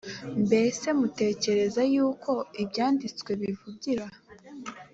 mbese 0.45 0.87
mutekereza 0.99 1.81
yuko 1.93 2.31
ibyanditswe 2.61 3.31
bivugira 3.41 4.05